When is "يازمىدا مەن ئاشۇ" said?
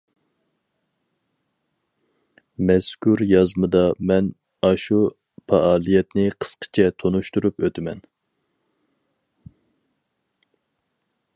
3.31-4.97